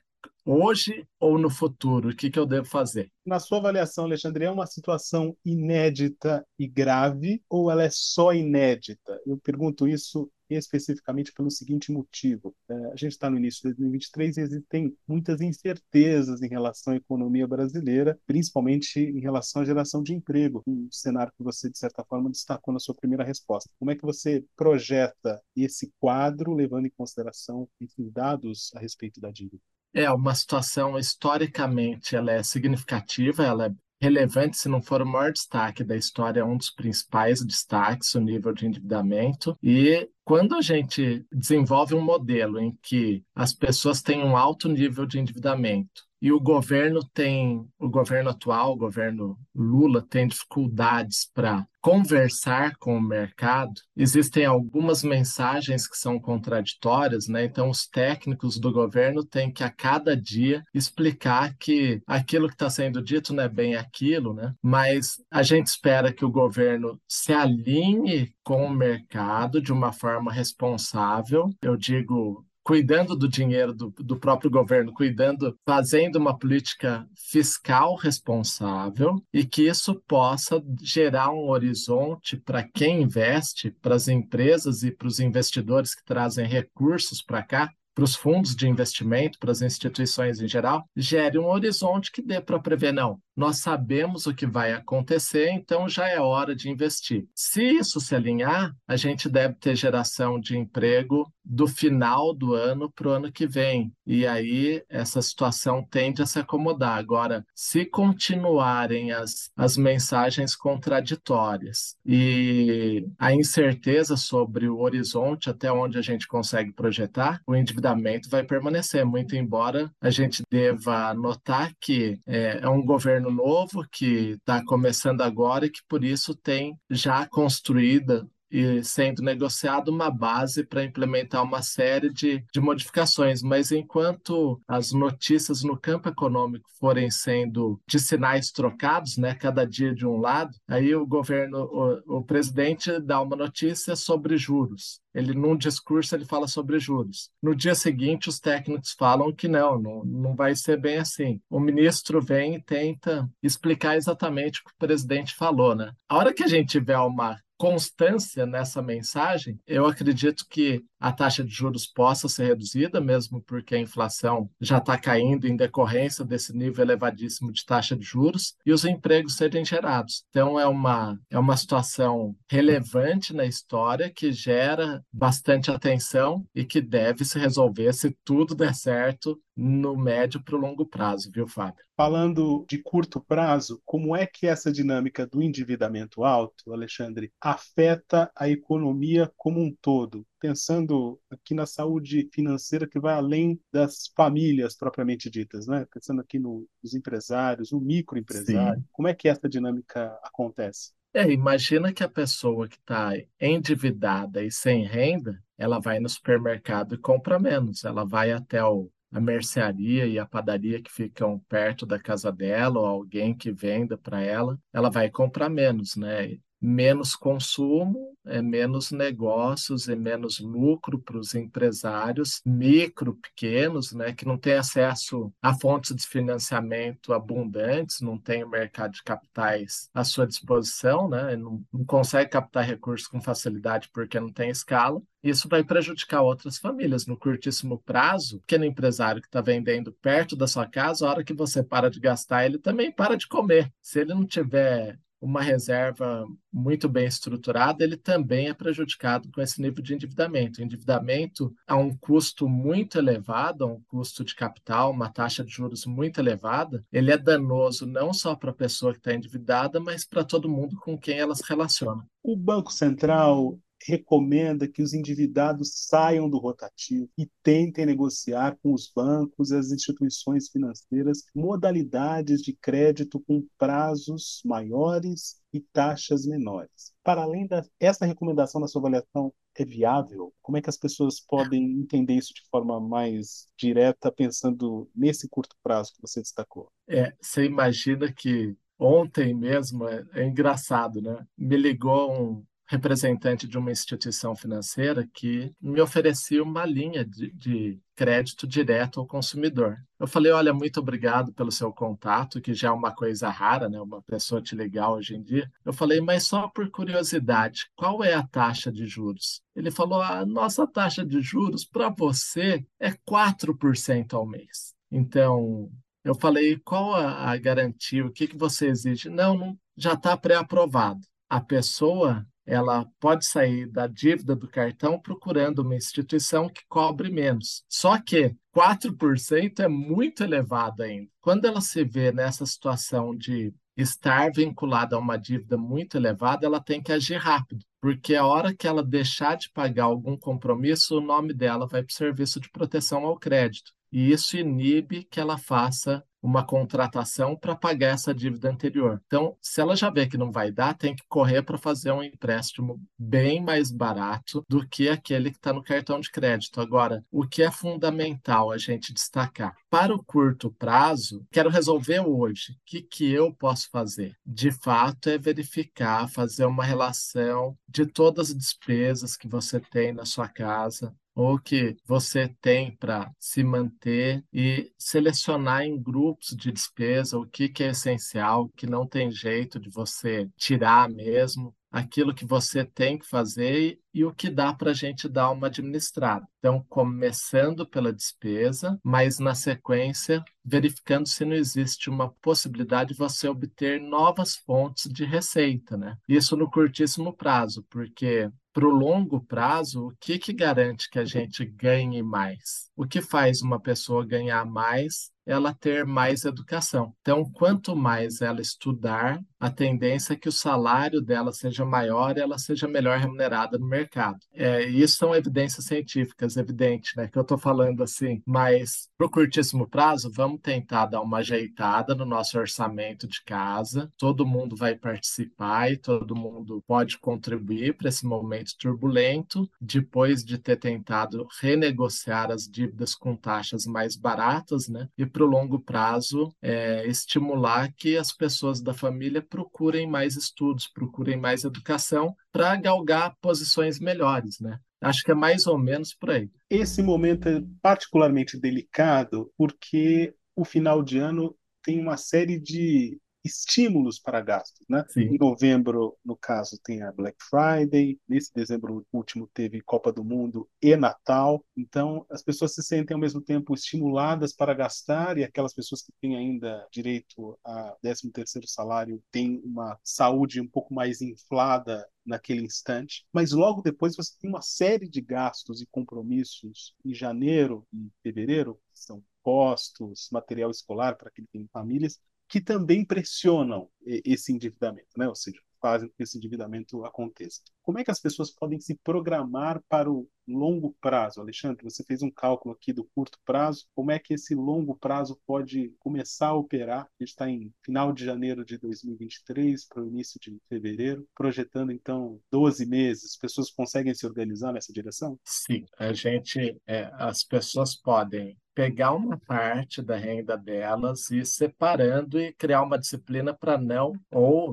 Hoje 0.50 1.06
ou 1.18 1.38
no 1.38 1.48
futuro? 1.48 2.10
O 2.10 2.16
que, 2.16 2.30
que 2.30 2.38
eu 2.38 2.46
devo 2.46 2.66
fazer? 2.66 3.10
Na 3.24 3.38
sua 3.38 3.58
avaliação, 3.58 4.04
Alexandre, 4.04 4.44
é 4.44 4.50
uma 4.50 4.66
situação 4.66 5.36
inédita 5.44 6.44
e 6.58 6.66
grave 6.66 7.42
ou 7.48 7.70
ela 7.70 7.84
é 7.84 7.90
só 7.90 8.32
inédita? 8.32 9.20
Eu 9.24 9.38
pergunto 9.38 9.86
isso 9.86 10.30
especificamente 10.48 11.32
pelo 11.32 11.50
seguinte 11.50 11.92
motivo. 11.92 12.54
É, 12.68 12.74
a 12.86 12.96
gente 12.96 13.12
está 13.12 13.30
no 13.30 13.36
início 13.36 13.62
de 13.62 13.68
2023 13.76 14.36
e 14.36 14.40
existem 14.40 14.96
muitas 15.06 15.40
incertezas 15.40 16.42
em 16.42 16.48
relação 16.48 16.92
à 16.92 16.96
economia 16.96 17.46
brasileira, 17.46 18.18
principalmente 18.26 18.98
em 18.98 19.20
relação 19.20 19.62
à 19.62 19.64
geração 19.64 20.02
de 20.02 20.12
emprego, 20.12 20.62
um 20.66 20.88
cenário 20.90 21.32
que 21.36 21.44
você, 21.44 21.70
de 21.70 21.78
certa 21.78 22.04
forma, 22.04 22.28
destacou 22.30 22.74
na 22.74 22.80
sua 22.80 22.96
primeira 22.96 23.22
resposta. 23.22 23.70
Como 23.78 23.92
é 23.92 23.94
que 23.94 24.02
você 24.02 24.44
projeta 24.56 25.40
esse 25.54 25.92
quadro, 26.00 26.52
levando 26.52 26.86
em 26.86 26.92
consideração 26.96 27.68
enfim, 27.80 28.10
dados 28.10 28.72
a 28.74 28.80
respeito 28.80 29.20
da 29.20 29.30
dívida? 29.30 29.62
É 29.92 30.10
uma 30.10 30.34
situação 30.34 30.98
historicamente 30.98 32.14
ela 32.14 32.32
é 32.32 32.42
significativa, 32.42 33.44
ela 33.44 33.66
é 33.66 33.70
relevante, 34.00 34.56
se 34.56 34.68
não 34.68 34.80
for 34.80 35.02
o 35.02 35.06
maior 35.06 35.32
destaque 35.32 35.84
da 35.84 35.96
história, 35.96 36.40
é 36.40 36.44
um 36.44 36.56
dos 36.56 36.70
principais 36.70 37.44
destaques, 37.44 38.14
o 38.14 38.20
nível 38.20 38.52
de 38.52 38.66
endividamento. 38.66 39.56
E 39.62 40.08
quando 40.30 40.54
a 40.54 40.60
gente 40.62 41.26
desenvolve 41.32 41.92
um 41.92 42.00
modelo 42.00 42.60
em 42.60 42.78
que 42.80 43.24
as 43.34 43.52
pessoas 43.52 44.00
têm 44.00 44.22
um 44.22 44.36
alto 44.36 44.68
nível 44.68 45.04
de 45.04 45.18
endividamento 45.18 46.04
e 46.22 46.30
o 46.30 46.38
governo 46.38 47.00
tem, 47.12 47.66
o 47.80 47.88
governo 47.88 48.30
atual, 48.30 48.74
o 48.74 48.76
governo 48.76 49.36
Lula, 49.52 50.06
tem 50.08 50.28
dificuldades 50.28 51.28
para 51.34 51.66
conversar 51.80 52.76
com 52.78 52.96
o 52.96 53.00
mercado, 53.00 53.72
existem 53.96 54.44
algumas 54.44 55.02
mensagens 55.02 55.88
que 55.88 55.96
são 55.96 56.20
contraditórias, 56.20 57.26
né? 57.26 57.44
Então, 57.44 57.70
os 57.70 57.86
técnicos 57.86 58.58
do 58.58 58.70
governo 58.70 59.24
têm 59.24 59.50
que 59.50 59.64
a 59.64 59.70
cada 59.70 60.14
dia 60.14 60.62
explicar 60.74 61.56
que 61.58 62.02
aquilo 62.06 62.48
que 62.48 62.54
está 62.54 62.68
sendo 62.68 63.02
dito 63.02 63.32
não 63.32 63.44
é 63.44 63.48
bem 63.48 63.76
aquilo, 63.76 64.34
né? 64.34 64.54
Mas 64.62 65.22
a 65.30 65.42
gente 65.42 65.68
espera 65.68 66.12
que 66.12 66.24
o 66.24 66.30
governo 66.30 67.00
se 67.08 67.32
alinhe 67.32 68.30
com 68.50 68.66
o 68.66 68.68
mercado 68.68 69.62
de 69.62 69.72
uma 69.72 69.92
forma 69.92 70.32
responsável. 70.32 71.50
Eu 71.62 71.76
digo 71.76 72.44
cuidando 72.64 73.14
do 73.14 73.28
dinheiro 73.28 73.72
do, 73.72 73.94
do 73.96 74.18
próprio 74.18 74.50
governo, 74.50 74.92
cuidando, 74.92 75.56
fazendo 75.64 76.16
uma 76.16 76.36
política 76.36 77.06
fiscal 77.14 77.94
responsável 77.94 79.22
e 79.32 79.44
que 79.44 79.68
isso 79.68 80.02
possa 80.04 80.60
gerar 80.82 81.30
um 81.30 81.48
horizonte 81.48 82.36
para 82.36 82.64
quem 82.64 83.02
investe, 83.02 83.70
para 83.70 83.94
as 83.94 84.08
empresas 84.08 84.82
e 84.82 84.90
para 84.90 85.06
os 85.06 85.20
investidores 85.20 85.94
que 85.94 86.04
trazem 86.04 86.44
recursos 86.44 87.22
para 87.22 87.44
cá, 87.44 87.70
para 87.94 88.04
os 88.04 88.16
fundos 88.16 88.56
de 88.56 88.68
investimento, 88.68 89.38
para 89.38 89.52
as 89.52 89.62
instituições 89.62 90.40
em 90.40 90.48
geral, 90.48 90.84
gere 90.96 91.38
um 91.38 91.46
horizonte 91.46 92.10
que 92.10 92.22
dê 92.22 92.40
para 92.40 92.58
prever, 92.58 92.92
não, 92.92 93.20
nós 93.40 93.60
sabemos 93.60 94.26
o 94.26 94.34
que 94.34 94.46
vai 94.46 94.74
acontecer, 94.74 95.48
então 95.50 95.88
já 95.88 96.06
é 96.06 96.20
hora 96.20 96.54
de 96.54 96.68
investir. 96.68 97.26
Se 97.34 97.62
isso 97.62 97.98
se 97.98 98.14
alinhar, 98.14 98.76
a 98.86 98.96
gente 98.96 99.30
deve 99.30 99.54
ter 99.54 99.74
geração 99.74 100.38
de 100.38 100.58
emprego 100.58 101.26
do 101.42 101.66
final 101.66 102.34
do 102.34 102.54
ano 102.54 102.92
para 102.92 103.08
o 103.08 103.12
ano 103.12 103.32
que 103.32 103.46
vem. 103.46 103.92
E 104.06 104.26
aí 104.26 104.84
essa 104.90 105.22
situação 105.22 105.82
tende 105.90 106.20
a 106.20 106.26
se 106.26 106.38
acomodar. 106.38 106.98
Agora, 106.98 107.44
se 107.54 107.86
continuarem 107.86 109.10
as, 109.10 109.50
as 109.56 109.76
mensagens 109.76 110.54
contraditórias 110.54 111.96
e 112.04 113.06
a 113.18 113.32
incerteza 113.34 114.18
sobre 114.18 114.68
o 114.68 114.80
horizonte 114.80 115.48
até 115.48 115.72
onde 115.72 115.96
a 115.98 116.02
gente 116.02 116.28
consegue 116.28 116.72
projetar, 116.72 117.40
o 117.46 117.56
endividamento 117.56 118.28
vai 118.28 118.44
permanecer, 118.44 119.04
muito 119.04 119.34
embora 119.34 119.90
a 119.98 120.10
gente 120.10 120.42
deva 120.50 121.14
notar 121.14 121.72
que 121.80 122.20
é, 122.26 122.60
é 122.62 122.68
um 122.68 122.84
governo 122.84 123.29
governo 123.29 123.29
novo 123.30 123.86
que 123.90 124.32
está 124.38 124.64
começando 124.64 125.22
agora 125.22 125.66
e 125.66 125.70
que 125.70 125.80
por 125.88 126.04
isso 126.04 126.34
tem 126.34 126.78
já 126.90 127.26
construída 127.26 128.28
e 128.50 128.82
sendo 128.82 129.22
negociado 129.22 129.88
uma 129.88 130.10
base 130.10 130.64
para 130.64 130.84
implementar 130.84 131.42
uma 131.42 131.62
série 131.62 132.12
de, 132.12 132.44
de 132.52 132.60
modificações. 132.60 133.42
Mas 133.42 133.70
enquanto 133.70 134.60
as 134.66 134.92
notícias 134.92 135.62
no 135.62 135.78
campo 135.78 136.08
econômico 136.08 136.68
forem 136.78 137.10
sendo 137.10 137.80
de 137.86 137.98
sinais 137.98 138.50
trocados, 138.50 139.16
né, 139.16 139.34
cada 139.34 139.64
dia 139.64 139.94
de 139.94 140.06
um 140.06 140.16
lado, 140.16 140.50
aí 140.68 140.94
o 140.94 141.06
governo, 141.06 141.58
o, 142.06 142.18
o 142.18 142.24
presidente 142.24 142.98
dá 143.00 143.20
uma 143.20 143.36
notícia 143.36 143.94
sobre 143.94 144.36
juros. 144.36 145.00
Ele, 145.12 145.34
num 145.34 145.56
discurso, 145.56 146.14
ele 146.14 146.24
fala 146.24 146.46
sobre 146.46 146.78
juros. 146.78 147.30
No 147.42 147.54
dia 147.54 147.74
seguinte, 147.74 148.28
os 148.28 148.38
técnicos 148.38 148.94
falam 148.96 149.32
que 149.32 149.48
não, 149.48 149.80
não, 149.80 150.04
não 150.04 150.36
vai 150.36 150.54
ser 150.54 150.80
bem 150.80 150.98
assim. 150.98 151.40
O 151.50 151.58
ministro 151.58 152.20
vem 152.20 152.54
e 152.54 152.62
tenta 152.62 153.28
explicar 153.42 153.96
exatamente 153.96 154.60
o 154.60 154.64
que 154.64 154.70
o 154.70 154.78
presidente 154.78 155.34
falou, 155.34 155.74
né? 155.74 155.92
A 156.08 156.16
hora 156.16 156.32
que 156.32 156.44
a 156.44 156.48
gente 156.48 156.70
tiver 156.70 156.98
uma 156.98 157.36
constância 157.60 158.46
nessa 158.46 158.80
mensagem, 158.80 159.60
eu 159.66 159.84
acredito 159.84 160.46
que 160.48 160.82
a 160.98 161.12
taxa 161.12 161.44
de 161.44 161.50
juros 161.50 161.86
possa 161.86 162.26
ser 162.26 162.46
reduzida, 162.46 163.02
mesmo 163.02 163.42
porque 163.42 163.74
a 163.74 163.78
inflação 163.78 164.50
já 164.58 164.78
está 164.78 164.96
caindo 164.96 165.46
em 165.46 165.54
decorrência 165.54 166.24
desse 166.24 166.56
nível 166.56 166.82
elevadíssimo 166.82 167.52
de 167.52 167.62
taxa 167.66 167.94
de 167.94 168.02
juros 168.02 168.54
e 168.64 168.72
os 168.72 168.86
empregos 168.86 169.36
serem 169.36 169.62
gerados. 169.62 170.24
Então, 170.30 170.58
é 170.58 170.66
uma, 170.66 171.18
é 171.28 171.38
uma 171.38 171.54
situação 171.54 172.34
relevante 172.50 173.34
na 173.34 173.44
história 173.44 174.10
que 174.10 174.32
gera 174.32 175.04
bastante 175.12 175.70
atenção 175.70 176.46
e 176.54 176.64
que 176.64 176.80
deve 176.80 177.26
se 177.26 177.38
resolver 177.38 177.92
se 177.92 178.16
tudo 178.24 178.54
der 178.54 178.74
certo 178.74 179.38
no 179.60 179.96
médio 179.96 180.42
para 180.42 180.56
o 180.56 180.58
longo 180.58 180.86
prazo, 180.86 181.30
viu, 181.32 181.46
Fábio? 181.46 181.84
Falando 181.96 182.64
de 182.68 182.78
curto 182.78 183.20
prazo, 183.20 183.80
como 183.84 184.16
é 184.16 184.26
que 184.26 184.46
essa 184.46 184.72
dinâmica 184.72 185.26
do 185.26 185.42
endividamento 185.42 186.24
alto, 186.24 186.72
Alexandre, 186.72 187.30
afeta 187.40 188.30
a 188.34 188.48
economia 188.48 189.30
como 189.36 189.60
um 189.60 189.74
todo? 189.80 190.26
pensando 190.40 191.20
aqui 191.30 191.54
na 191.54 191.66
saúde 191.66 192.28
financeira 192.32 192.88
que 192.88 192.98
vai 192.98 193.14
além 193.14 193.60
das 193.70 194.10
famílias 194.16 194.74
propriamente 194.74 195.28
ditas, 195.28 195.66
né? 195.66 195.86
Pensando 195.92 196.22
aqui 196.22 196.38
no, 196.38 196.66
nos 196.82 196.94
empresários, 196.94 197.70
no 197.70 197.78
microempresário. 197.78 198.80
Sim. 198.80 198.88
Como 198.90 199.06
é 199.06 199.14
que 199.14 199.28
essa 199.28 199.46
dinâmica 199.48 200.18
acontece? 200.24 200.92
É, 201.12 201.30
imagina 201.30 201.92
que 201.92 202.02
a 202.02 202.08
pessoa 202.08 202.68
que 202.68 202.76
está 202.76 203.12
endividada 203.40 204.42
e 204.42 204.50
sem 204.50 204.86
renda, 204.86 205.42
ela 205.58 205.80
vai 205.80 205.98
no 205.98 206.08
supermercado 206.08 206.94
e 206.94 206.98
compra 206.98 207.38
menos. 207.38 207.84
Ela 207.84 208.04
vai 208.04 208.32
até 208.32 208.64
o, 208.64 208.88
a 209.12 209.20
mercearia 209.20 210.06
e 210.06 210.18
a 210.18 210.26
padaria 210.26 210.82
que 210.82 210.90
ficam 210.90 211.38
perto 211.48 211.84
da 211.86 211.98
casa 211.98 212.30
dela, 212.32 212.80
ou 212.80 212.86
alguém 212.86 213.36
que 213.36 213.52
venda 213.52 213.98
para 213.98 214.20
ela, 214.20 214.58
ela 214.72 214.90
vai 214.90 215.10
comprar 215.10 215.48
menos, 215.48 215.96
né? 215.96 216.38
Menos 216.60 217.16
consumo, 217.16 218.14
é 218.26 218.42
menos 218.42 218.90
negócios 218.90 219.88
e 219.88 219.96
menos 219.96 220.38
lucro 220.38 220.98
para 220.98 221.18
os 221.18 221.34
empresários 221.34 222.42
micro, 222.44 223.14
pequenos, 223.14 223.92
né, 223.92 224.12
que 224.12 224.26
não 224.26 224.36
têm 224.36 224.54
acesso 224.54 225.32
a 225.40 225.54
fontes 225.54 225.94
de 225.96 226.06
financiamento 226.06 227.12
abundantes, 227.12 228.00
não 228.00 228.18
tem 228.18 228.44
o 228.44 228.48
mercado 228.48 228.92
de 228.92 229.02
capitais 229.02 229.88
à 229.94 230.04
sua 230.04 230.26
disposição, 230.26 231.08
né, 231.08 231.36
não, 231.36 231.64
não 231.72 231.84
consegue 231.84 232.30
captar 232.30 232.64
recursos 232.64 233.06
com 233.06 233.20
facilidade 233.20 233.88
porque 233.92 234.20
não 234.20 234.32
tem 234.32 234.50
escala. 234.50 235.00
Isso 235.22 235.48
vai 235.48 235.62
prejudicar 235.62 236.22
outras 236.22 236.56
famílias 236.58 237.06
no 237.06 237.16
curtíssimo 237.16 237.78
prazo. 237.84 238.40
Pequeno 238.40 238.64
empresário 238.64 239.20
que 239.20 239.28
está 239.28 239.42
vendendo 239.42 239.92
perto 240.00 240.34
da 240.34 240.46
sua 240.46 240.66
casa, 240.66 241.06
a 241.06 241.10
hora 241.10 241.24
que 241.24 241.34
você 241.34 241.62
para 241.62 241.90
de 241.90 242.00
gastar, 242.00 242.46
ele 242.46 242.58
também 242.58 242.90
para 242.90 243.16
de 243.16 243.28
comer. 243.28 243.70
Se 243.82 244.00
ele 244.00 244.14
não 244.14 244.24
tiver 244.24 244.98
uma 245.20 245.42
reserva 245.42 246.26
muito 246.52 246.88
bem 246.88 247.06
estruturada, 247.06 247.84
ele 247.84 247.96
também 247.96 248.48
é 248.48 248.54
prejudicado 248.54 249.30
com 249.30 249.40
esse 249.40 249.60
nível 249.60 249.82
de 249.82 249.94
endividamento. 249.94 250.60
O 250.60 250.64
endividamento 250.64 251.54
a 251.66 251.76
um 251.76 251.94
custo 251.96 252.48
muito 252.48 252.98
elevado, 252.98 253.64
a 253.64 253.66
um 253.66 253.80
custo 253.82 254.24
de 254.24 254.34
capital, 254.34 254.90
uma 254.90 255.10
taxa 255.10 255.44
de 255.44 255.50
juros 255.50 255.84
muito 255.84 256.18
elevada, 256.20 256.84
ele 256.92 257.12
é 257.12 257.18
danoso 257.18 257.86
não 257.86 258.12
só 258.12 258.34
para 258.34 258.50
a 258.50 258.54
pessoa 258.54 258.92
que 258.92 258.98
está 258.98 259.12
endividada, 259.12 259.78
mas 259.78 260.04
para 260.04 260.24
todo 260.24 260.48
mundo 260.48 260.76
com 260.76 260.98
quem 260.98 261.18
ela 261.18 261.34
se 261.34 261.44
relaciona. 261.46 262.06
O 262.22 262.36
Banco 262.36 262.72
Central 262.72 263.58
recomenda 263.82 264.68
que 264.68 264.82
os 264.82 264.92
endividados 264.92 265.86
saiam 265.88 266.28
do 266.28 266.38
rotativo 266.38 267.08
e 267.16 267.28
tentem 267.42 267.86
negociar 267.86 268.58
com 268.62 268.72
os 268.72 268.90
bancos 268.94 269.50
e 269.50 269.56
as 269.56 269.70
instituições 269.70 270.48
financeiras 270.48 271.24
modalidades 271.34 272.42
de 272.42 272.52
crédito 272.52 273.20
com 273.20 273.46
prazos 273.58 274.42
maiores 274.44 275.40
e 275.52 275.60
taxas 275.60 276.26
menores. 276.26 276.92
Para 277.02 277.22
além 277.22 277.48
dessa 277.78 278.06
recomendação 278.06 278.60
na 278.60 278.68
sua 278.68 278.80
avaliação, 278.80 279.32
é 279.54 279.64
viável? 279.64 280.32
Como 280.40 280.56
é 280.56 280.62
que 280.62 280.70
as 280.70 280.76
pessoas 280.76 281.20
podem 281.20 281.62
entender 281.80 282.14
isso 282.14 282.32
de 282.32 282.42
forma 282.50 282.80
mais 282.80 283.48
direta, 283.58 284.12
pensando 284.12 284.88
nesse 284.94 285.28
curto 285.28 285.56
prazo 285.62 285.92
que 285.94 286.00
você 286.00 286.20
destacou? 286.20 286.70
É, 286.88 287.12
você 287.20 287.44
imagina 287.44 288.12
que 288.12 288.56
ontem 288.78 289.34
mesmo, 289.34 289.86
é, 289.88 290.04
é 290.14 290.26
engraçado, 290.26 291.02
né? 291.02 291.26
Me 291.36 291.56
ligou 291.56 292.12
um, 292.12 292.44
representante 292.70 293.48
de 293.48 293.58
uma 293.58 293.72
instituição 293.72 294.36
financeira 294.36 295.04
que 295.12 295.52
me 295.60 295.80
oferecia 295.80 296.40
uma 296.40 296.64
linha 296.64 297.04
de, 297.04 297.32
de, 297.32 297.80
crédito 297.96 298.46
direto 298.46 299.00
ao 299.00 299.06
consumidor. 299.06 299.76
Eu 299.98 300.06
falei, 300.06 300.30
olha, 300.30 300.54
muito 300.54 300.78
obrigado 300.78 301.34
pelo 301.34 301.50
seu 301.50 301.70
contato, 301.72 302.40
que 302.40 302.54
já 302.54 302.68
é 302.68 302.70
uma 302.70 302.94
coisa 302.94 303.28
rara, 303.28 303.68
né? 303.68 303.78
Uma 303.78 304.00
pessoa 304.00 304.40
te 304.40 304.54
ligar 304.54 304.90
hoje 304.90 305.16
em 305.16 305.22
dia. 305.22 305.50
Eu 305.64 305.72
falei, 305.72 306.00
mas 306.00 306.22
só 306.28 306.48
por 306.48 306.70
curiosidade, 306.70 307.68
qual 307.74 308.02
é 308.04 308.14
a 308.14 308.26
taxa 308.26 308.70
de 308.70 308.86
juros? 308.86 309.42
Ele 309.54 309.70
falou, 309.70 310.00
a 310.00 310.24
nossa 310.24 310.64
taxa 310.64 311.04
de 311.04 311.20
juros 311.20 311.64
para 311.64 311.90
você 311.90 312.64
é 312.78 312.92
4% 312.92 314.14
ao 314.14 314.24
mês. 314.24 314.74
Então, 314.90 315.68
eu 316.04 316.14
falei, 316.14 316.56
qual 316.64 316.94
a, 316.94 317.32
a 317.32 317.36
garantia? 317.36 318.06
O 318.06 318.12
que, 318.12 318.28
que 318.28 318.38
você 318.38 318.68
exige? 318.68 319.10
Não, 319.10 319.36
não 319.36 319.58
já 319.76 319.94
está 319.94 320.16
pré-aprovado. 320.16 321.00
A 321.28 321.40
pessoa 321.40 322.26
ela 322.46 322.86
pode 322.98 323.26
sair 323.26 323.66
da 323.66 323.86
dívida 323.86 324.34
do 324.34 324.48
cartão 324.48 324.98
procurando 324.98 325.60
uma 325.60 325.76
instituição 325.76 326.48
que 326.48 326.62
cobre 326.68 327.10
menos. 327.10 327.64
Só 327.68 327.98
que 328.00 328.34
4% 328.54 329.60
é 329.60 329.68
muito 329.68 330.24
elevado 330.24 330.82
ainda. 330.82 331.08
Quando 331.20 331.44
ela 331.44 331.60
se 331.60 331.84
vê 331.84 332.10
nessa 332.10 332.44
situação 332.44 333.16
de 333.16 333.54
estar 333.76 334.30
vinculada 334.32 334.96
a 334.96 334.98
uma 334.98 335.16
dívida 335.16 335.56
muito 335.56 335.96
elevada, 335.96 336.44
ela 336.44 336.60
tem 336.60 336.82
que 336.82 336.92
agir 336.92 337.16
rápido, 337.16 337.64
porque 337.80 338.14
a 338.14 338.26
hora 338.26 338.54
que 338.54 338.66
ela 338.66 338.82
deixar 338.82 339.36
de 339.36 339.50
pagar 339.50 339.84
algum 339.84 340.16
compromisso, 340.16 340.98
o 340.98 341.00
nome 341.00 341.32
dela 341.32 341.66
vai 341.66 341.82
para 341.82 341.90
o 341.90 341.94
serviço 341.94 342.40
de 342.40 342.50
proteção 342.50 343.04
ao 343.04 343.18
crédito. 343.18 343.72
E 343.92 344.12
isso 344.12 344.36
inibe 344.36 345.04
que 345.04 345.18
ela 345.18 345.38
faça 345.38 346.04
uma 346.22 346.44
contratação 346.44 347.36
para 347.36 347.56
pagar 347.56 347.94
essa 347.94 348.14
dívida 348.14 348.50
anterior. 348.50 349.00
Então, 349.06 349.36
se 349.40 349.60
ela 349.60 349.76
já 349.76 349.90
vê 349.90 350.06
que 350.06 350.18
não 350.18 350.30
vai 350.30 350.50
dar, 350.50 350.74
tem 350.74 350.94
que 350.94 351.04
correr 351.08 351.42
para 351.42 351.58
fazer 351.58 351.92
um 351.92 352.02
empréstimo 352.02 352.80
bem 352.98 353.42
mais 353.42 353.70
barato 353.70 354.44
do 354.48 354.66
que 354.66 354.88
aquele 354.88 355.30
que 355.30 355.36
está 355.36 355.52
no 355.52 355.62
cartão 355.62 356.00
de 356.00 356.10
crédito. 356.10 356.60
Agora, 356.60 357.04
o 357.10 357.26
que 357.26 357.42
é 357.42 357.50
fundamental 357.50 358.50
a 358.50 358.58
gente 358.58 358.92
destacar? 358.92 359.54
Para 359.68 359.94
o 359.94 360.02
curto 360.02 360.50
prazo, 360.50 361.24
quero 361.30 361.48
resolver 361.48 362.00
hoje. 362.00 362.52
O 362.52 362.56
que, 362.66 362.82
que 362.82 363.10
eu 363.10 363.32
posso 363.32 363.70
fazer? 363.70 364.16
De 364.26 364.50
fato, 364.50 365.08
é 365.08 365.18
verificar, 365.18 366.08
fazer 366.08 366.44
uma 366.44 366.64
relação 366.64 367.56
de 367.68 367.86
todas 367.86 368.30
as 368.30 368.36
despesas 368.36 369.16
que 369.16 369.28
você 369.28 369.60
tem 369.60 369.92
na 369.92 370.04
sua 370.04 370.28
casa, 370.28 370.94
ou 371.14 371.38
que 371.38 371.76
você 371.86 372.28
tem 372.40 372.74
para 372.76 373.10
se 373.18 373.42
manter 373.42 374.24
e 374.32 374.72
selecionar 374.78 375.62
em 375.62 375.80
grupos 375.80 376.28
de 376.36 376.52
despesa 376.52 377.18
o 377.18 377.26
que, 377.26 377.48
que 377.48 377.64
é 377.64 377.70
essencial, 377.70 378.44
o 378.44 378.48
que 378.50 378.66
não 378.66 378.86
tem 378.86 379.10
jeito 379.10 379.58
de 379.58 379.70
você 379.70 380.28
tirar 380.36 380.88
mesmo, 380.88 381.54
aquilo 381.70 382.14
que 382.14 382.24
você 382.24 382.64
tem 382.64 382.98
que 382.98 383.06
fazer 383.06 383.78
e 383.94 384.04
o 384.04 384.12
que 384.12 384.28
dá 384.28 384.52
para 384.52 384.70
a 384.70 384.74
gente 384.74 385.08
dar 385.08 385.30
uma 385.30 385.46
administrada. 385.46 386.26
Então, 386.38 386.64
começando 386.68 387.66
pela 387.66 387.92
despesa, 387.92 388.78
mas 388.82 389.18
na 389.18 389.34
sequência, 389.34 390.24
verificando 390.44 391.06
se 391.06 391.24
não 391.24 391.34
existe 391.34 391.88
uma 391.88 392.10
possibilidade 392.20 392.92
de 392.92 392.98
você 392.98 393.28
obter 393.28 393.80
novas 393.80 394.36
fontes 394.36 394.90
de 394.90 395.04
receita, 395.04 395.76
né? 395.76 395.96
Isso 396.08 396.36
no 396.36 396.50
curtíssimo 396.50 397.12
prazo, 397.12 397.64
porque 397.70 398.28
para 398.52 398.66
o 398.66 398.70
longo 398.70 399.20
prazo, 399.20 399.88
o 399.88 399.96
que, 400.00 400.18
que 400.18 400.32
garante 400.32 400.88
que 400.90 400.98
a 400.98 401.04
gente 401.04 401.44
ganhe 401.44 402.02
mais? 402.02 402.70
O 402.76 402.86
que 402.86 403.00
faz 403.00 403.42
uma 403.42 403.60
pessoa 403.60 404.04
ganhar 404.04 404.44
mais 404.44 405.10
ela 405.30 405.54
ter 405.54 405.84
mais 405.84 406.24
educação. 406.24 406.94
Então, 407.00 407.24
quanto 407.32 407.76
mais 407.76 408.20
ela 408.20 408.40
estudar, 408.40 409.20
a 409.38 409.50
tendência 409.50 410.12
é 410.12 410.16
que 410.16 410.28
o 410.28 410.32
salário 410.32 411.00
dela 411.00 411.32
seja 411.32 411.64
maior 411.64 412.16
e 412.16 412.20
ela 412.20 412.36
seja 412.36 412.68
melhor 412.68 412.98
remunerada 412.98 413.56
no 413.56 413.66
mercado. 413.66 414.18
É, 414.34 414.64
isso 414.64 414.96
são 414.96 415.14
evidências 415.14 415.64
científicas, 415.64 416.36
evidente, 416.36 416.94
né? 416.96 417.08
Que 417.08 417.16
eu 417.16 417.22
estou 417.22 417.38
falando 417.38 417.82
assim, 417.82 418.22
mas 418.26 418.90
para 418.98 419.06
o 419.06 419.10
curtíssimo 419.10 419.66
prazo, 419.66 420.12
vamos 420.12 420.40
tentar 420.42 420.86
dar 420.86 421.00
uma 421.00 421.18
ajeitada 421.18 421.94
no 421.94 422.04
nosso 422.04 422.38
orçamento 422.38 423.08
de 423.08 423.22
casa. 423.24 423.90
Todo 423.96 424.26
mundo 424.26 424.54
vai 424.56 424.74
participar 424.74 425.72
e 425.72 425.78
todo 425.78 426.14
mundo 426.14 426.62
pode 426.66 426.98
contribuir 426.98 427.76
para 427.76 427.88
esse 427.88 428.04
momento 428.04 428.56
turbulento, 428.58 429.48
depois 429.58 430.22
de 430.22 430.36
ter 430.36 430.56
tentado 430.56 431.26
renegociar 431.40 432.30
as 432.30 432.42
dívidas 432.42 432.94
com 432.94 433.16
taxas 433.16 433.64
mais 433.64 433.96
baratas, 433.96 434.68
né? 434.68 434.86
E 434.98 435.06
para 435.20 435.26
longo 435.26 435.60
prazo 435.60 436.34
é, 436.40 436.86
estimular 436.86 437.72
que 437.74 437.96
as 437.96 438.12
pessoas 438.12 438.60
da 438.60 438.72
família 438.72 439.22
procurem 439.22 439.86
mais 439.86 440.16
estudos, 440.16 440.66
procurem 440.66 441.16
mais 441.16 441.44
educação 441.44 442.14
para 442.32 442.56
galgar 442.56 443.14
posições 443.20 443.78
melhores, 443.78 444.40
né? 444.40 444.58
Acho 444.80 445.02
que 445.02 445.10
é 445.10 445.14
mais 445.14 445.46
ou 445.46 445.58
menos 445.58 445.92
por 445.94 446.10
aí. 446.10 446.30
Esse 446.48 446.82
momento 446.82 447.28
é 447.28 447.42
particularmente 447.60 448.38
delicado 448.38 449.30
porque 449.36 450.14
o 450.34 450.44
final 450.44 450.82
de 450.82 450.98
ano 450.98 451.36
tem 451.62 451.78
uma 451.78 451.98
série 451.98 452.40
de 452.40 452.98
estímulos 453.24 453.98
para 453.98 454.20
gastos, 454.20 454.66
né? 454.68 454.84
Sim. 454.88 455.02
Em 455.02 455.18
novembro, 455.18 455.96
no 456.04 456.16
caso, 456.16 456.58
tem 456.64 456.82
a 456.82 456.92
Black 456.92 457.16
Friday, 457.22 457.98
nesse 458.08 458.32
dezembro 458.34 458.86
último 458.92 459.28
teve 459.32 459.60
Copa 459.60 459.92
do 459.92 460.02
Mundo 460.02 460.48
e 460.60 460.74
Natal. 460.76 461.44
Então, 461.56 462.06
as 462.10 462.22
pessoas 462.22 462.54
se 462.54 462.62
sentem 462.62 462.94
ao 462.94 463.00
mesmo 463.00 463.20
tempo 463.20 463.54
estimuladas 463.54 464.32
para 464.34 464.54
gastar 464.54 465.18
e 465.18 465.24
aquelas 465.24 465.52
pessoas 465.54 465.82
que 465.82 465.92
têm 466.00 466.16
ainda 466.16 466.66
direito 466.72 467.38
a 467.44 467.76
13º 467.82 468.46
salário 468.46 469.02
têm 469.10 469.40
uma 469.44 469.78
saúde 469.84 470.40
um 470.40 470.48
pouco 470.48 470.72
mais 470.72 471.00
inflada 471.00 471.86
naquele 472.04 472.42
instante, 472.42 473.04
mas 473.12 473.32
logo 473.32 473.62
depois 473.62 473.94
você 473.94 474.14
tem 474.18 474.30
uma 474.30 474.42
série 474.42 474.88
de 474.88 475.00
gastos 475.00 475.60
e 475.60 475.66
compromissos 475.66 476.74
em 476.84 476.94
janeiro 476.94 477.66
e 477.72 477.90
fevereiro, 478.02 478.58
que 478.72 478.80
são 478.80 479.02
postos, 479.22 480.08
material 480.10 480.50
escolar 480.50 480.96
para 480.96 481.10
quem 481.10 481.26
tem 481.30 481.46
famílias, 481.52 482.00
que 482.30 482.40
também 482.40 482.84
pressionam 482.84 483.68
esse 483.84 484.32
endividamento, 484.32 484.88
né? 484.96 485.08
Ou 485.08 485.16
seja, 485.16 485.40
fazem 485.60 485.88
com 485.88 485.94
que 485.96 486.02
esse 486.04 486.16
endividamento 486.16 486.84
aconteça. 486.84 487.40
Como 487.60 487.78
é 487.78 487.84
que 487.84 487.90
as 487.90 488.00
pessoas 488.00 488.30
podem 488.30 488.60
se 488.60 488.74
programar 488.76 489.62
para 489.68 489.90
o 489.90 490.08
longo 490.26 490.74
prazo? 490.80 491.20
Alexandre, 491.20 491.62
você 491.62 491.84
fez 491.84 492.02
um 492.02 492.10
cálculo 492.10 492.54
aqui 492.54 492.72
do 492.72 492.84
curto 492.94 493.18
prazo. 493.24 493.66
Como 493.74 493.90
é 493.90 493.98
que 493.98 494.14
esse 494.14 494.34
longo 494.34 494.76
prazo 494.76 495.20
pode 495.26 495.74
começar 495.78 496.28
a 496.28 496.34
operar? 496.34 496.82
A 496.82 497.02
gente 497.02 497.10
está 497.10 497.28
em 497.28 497.52
final 497.64 497.92
de 497.92 498.04
janeiro 498.04 498.44
de 498.44 498.58
2023 498.58 499.66
para 499.66 499.82
o 499.82 499.88
início 499.88 500.18
de 500.20 500.36
fevereiro, 500.48 501.06
projetando 501.14 501.72
então 501.72 502.20
12 502.30 502.64
meses. 502.66 503.12
As 503.12 503.16
pessoas 503.16 503.50
conseguem 503.50 503.94
se 503.94 504.06
organizar 504.06 504.52
nessa 504.52 504.72
direção? 504.72 505.18
Sim, 505.24 505.64
a 505.78 505.92
gente, 505.92 506.56
é, 506.66 506.90
as 506.94 507.22
pessoas 507.22 507.74
podem 507.76 508.38
pegar 508.60 508.92
uma 508.92 509.16
parte 509.16 509.80
da 509.80 509.96
renda 509.96 510.36
delas 510.36 511.10
e 511.10 511.24
separando 511.24 512.20
e 512.20 512.30
criar 512.30 512.60
uma 512.60 512.78
disciplina 512.78 513.32
para 513.32 513.56
não 513.56 513.94
ou 514.10 514.52